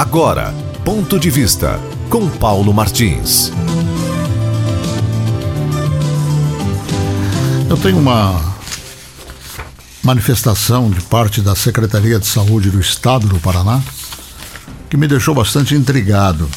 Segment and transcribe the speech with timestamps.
[0.00, 3.52] Agora, ponto de vista com Paulo Martins.
[7.68, 8.40] Eu tenho uma
[10.02, 13.82] manifestação de parte da Secretaria de Saúde do Estado do Paraná
[14.88, 16.48] que me deixou bastante intrigado.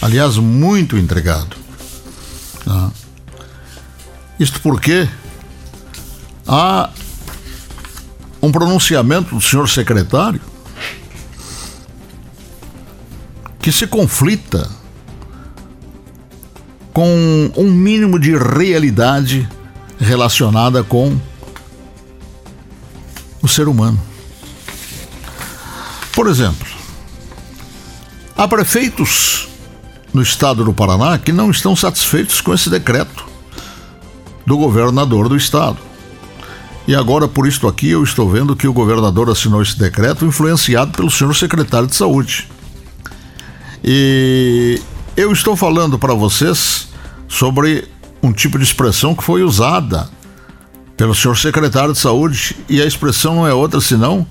[0.00, 1.56] Aliás, muito intrigado.
[2.68, 2.90] Ah.
[4.38, 5.08] Isto porque
[6.46, 6.88] há
[8.40, 10.49] um pronunciamento do senhor secretário
[13.70, 14.68] que se conflita
[16.92, 19.48] com um mínimo de realidade
[19.96, 21.16] relacionada com
[23.40, 24.00] o ser humano.
[26.12, 26.66] Por exemplo,
[28.36, 29.48] há prefeitos
[30.12, 33.24] no estado do Paraná que não estão satisfeitos com esse decreto
[34.44, 35.78] do governador do estado.
[36.88, 40.90] E agora, por isto aqui, eu estou vendo que o governador assinou esse decreto influenciado
[40.90, 42.48] pelo senhor secretário de saúde.
[43.82, 44.80] E
[45.16, 46.88] eu estou falando para vocês
[47.26, 47.88] sobre
[48.22, 50.08] um tipo de expressão que foi usada
[50.96, 54.26] pelo senhor secretário de saúde, e a expressão não é outra senão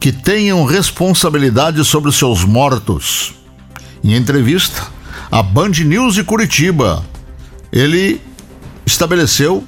[0.00, 3.34] que tenham responsabilidade sobre seus mortos.
[4.02, 4.86] Em entrevista
[5.30, 7.04] à Band News de Curitiba,
[7.70, 8.20] ele
[8.86, 9.62] estabeleceu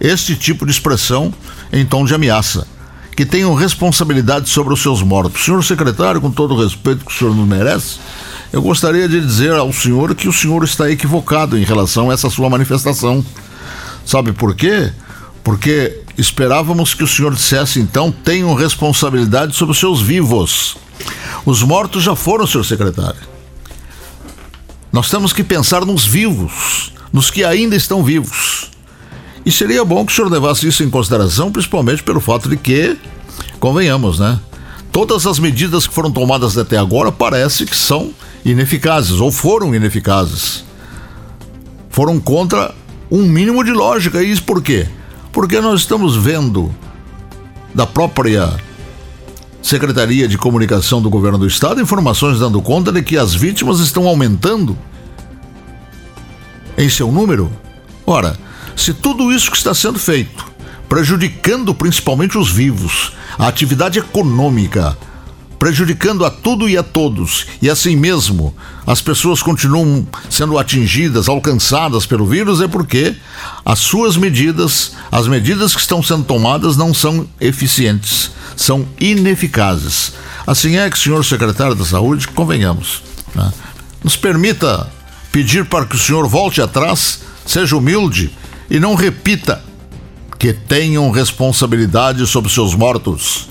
[0.00, 1.34] este tipo de expressão
[1.72, 2.66] em tom de ameaça
[3.16, 5.44] que tenham responsabilidade sobre os seus mortos.
[5.44, 7.98] Senhor secretário, com todo o respeito que o senhor nos merece,
[8.52, 12.30] eu gostaria de dizer ao senhor que o senhor está equivocado em relação a essa
[12.30, 13.24] sua manifestação.
[14.04, 14.92] Sabe por quê?
[15.44, 20.76] Porque esperávamos que o senhor dissesse então: tenham responsabilidade sobre os seus vivos.
[21.44, 23.32] Os mortos já foram, senhor secretário.
[24.92, 28.71] Nós temos que pensar nos vivos, nos que ainda estão vivos.
[29.44, 32.96] E seria bom que o senhor levasse isso em consideração, principalmente pelo fato de que,
[33.58, 34.38] convenhamos, né?
[34.92, 38.12] Todas as medidas que foram tomadas até agora parece que são
[38.44, 40.64] ineficazes ou foram ineficazes.
[41.88, 42.74] Foram contra
[43.10, 44.22] um mínimo de lógica.
[44.22, 44.86] E isso por quê?
[45.32, 46.74] Porque nós estamos vendo
[47.74, 48.54] da própria
[49.62, 54.06] Secretaria de Comunicação do Governo do Estado informações dando conta de que as vítimas estão
[54.06, 54.76] aumentando
[56.76, 57.50] em seu número.
[58.04, 58.36] Ora,
[58.76, 60.44] se tudo isso que está sendo feito,
[60.88, 64.96] prejudicando principalmente os vivos, a atividade econômica,
[65.58, 68.54] prejudicando a tudo e a todos, e assim mesmo
[68.86, 73.14] as pessoas continuam sendo atingidas, alcançadas pelo vírus, é porque
[73.64, 80.12] as suas medidas, as medidas que estão sendo tomadas, não são eficientes, são ineficazes.
[80.46, 83.02] Assim é que, senhor secretário da Saúde, convenhamos,
[83.34, 83.52] né?
[84.02, 84.90] nos permita
[85.30, 88.32] pedir para que o senhor volte atrás, seja humilde
[88.72, 89.62] e não repita
[90.38, 93.46] que tenham responsabilidade sobre seus mortos.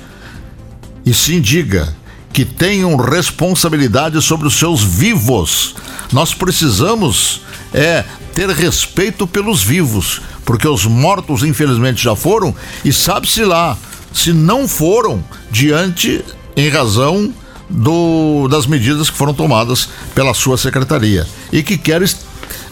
[1.05, 1.95] E sim diga
[2.33, 5.75] que tenham responsabilidade sobre os seus vivos.
[6.11, 13.45] Nós precisamos é ter respeito pelos vivos, porque os mortos infelizmente já foram e sabe-se
[13.45, 13.77] lá
[14.11, 16.25] se não foram diante
[16.57, 17.31] em razão
[17.69, 22.01] do, das medidas que foram tomadas pela sua secretaria e que quer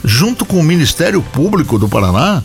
[0.03, 2.41] junto com o Ministério Público do Paraná,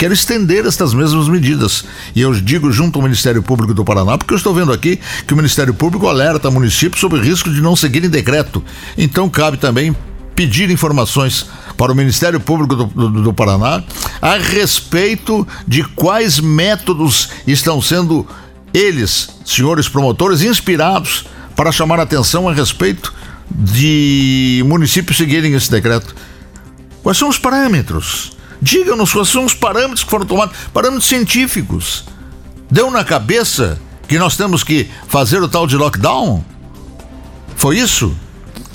[0.00, 1.84] quer estender estas mesmas medidas.
[2.16, 5.34] E eu digo junto ao Ministério Público do Paraná, porque eu estou vendo aqui que
[5.34, 8.64] o Ministério Público alerta municípios sobre o risco de não seguirem decreto.
[8.96, 9.94] Então cabe também
[10.34, 11.46] pedir informações
[11.76, 13.82] para o Ministério Público do, do, do Paraná
[14.22, 18.26] a respeito de quais métodos estão sendo
[18.72, 23.12] eles, senhores promotores, inspirados para chamar atenção a respeito
[23.50, 26.14] de municípios seguirem esse decreto.
[27.02, 28.32] Quais são os parâmetros?
[28.60, 32.04] Digam-nos quais são os parâmetros que foram tomados, parâmetros científicos.
[32.70, 36.44] Deu na cabeça que nós temos que fazer o tal de lockdown?
[37.56, 38.14] Foi isso?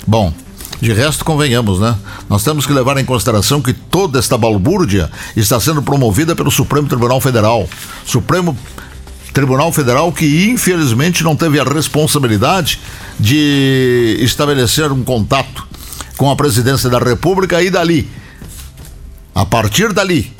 [0.06, 0.32] Bom,
[0.80, 1.96] de resto, convenhamos, né?
[2.28, 6.88] Nós temos que levar em consideração que toda esta balbúrdia está sendo promovida pelo Supremo
[6.88, 7.68] Tribunal Federal.
[8.04, 8.56] Supremo
[9.32, 12.80] Tribunal Federal que, infelizmente, não teve a responsabilidade
[13.18, 15.65] de estabelecer um contato
[16.16, 18.08] com a presidência da República e dali.
[19.34, 20.34] A partir dali,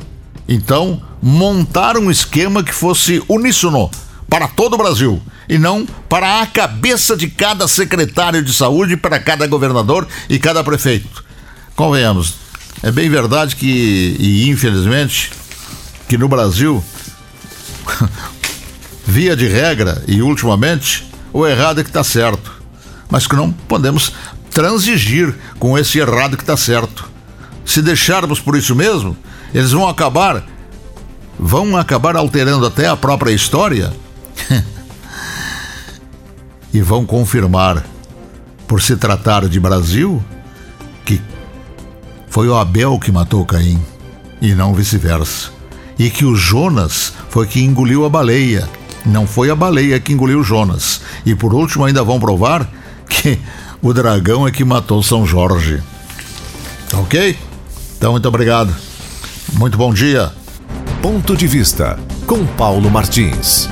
[0.49, 3.91] então, montar um esquema que fosse uníssono
[4.29, 9.19] para todo o Brasil e não para a cabeça de cada secretário de saúde, para
[9.19, 11.25] cada governador e cada prefeito.
[11.75, 12.35] Convenhamos,
[12.83, 15.31] é bem verdade que, e infelizmente,
[16.09, 16.83] que no Brasil,
[19.07, 22.53] via de regra e ultimamente, o errado é que está certo,
[23.11, 24.13] mas que não podemos
[24.57, 27.11] transigir com esse errado que está certo.
[27.63, 29.15] Se deixarmos por isso mesmo,
[29.53, 30.43] eles vão acabar
[31.39, 33.93] vão acabar alterando até a própria história.
[36.73, 37.85] e vão confirmar,
[38.67, 40.25] por se tratar de Brasil,
[41.05, 41.21] que
[42.31, 43.79] foi o Abel que matou Caim
[44.41, 45.51] e não vice-versa.
[45.99, 48.67] E que o Jonas foi que engoliu a baleia,
[49.05, 51.03] não foi a baleia que engoliu Jonas.
[51.27, 52.67] E por último ainda vão provar
[53.07, 53.39] que
[53.83, 55.83] o dragão é que matou São Jorge.
[56.95, 57.37] Ok?
[57.97, 58.75] Então, muito obrigado.
[59.55, 60.33] Muito bom dia.
[61.01, 63.69] Ponto de vista com Paulo Martins.